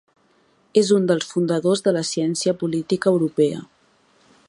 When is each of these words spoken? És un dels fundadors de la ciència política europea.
És 0.81 0.89
un 0.95 1.05
dels 1.11 1.27
fundadors 1.33 1.85
de 1.89 1.95
la 1.99 2.03
ciència 2.15 2.57
política 2.65 3.15
europea. 3.17 3.65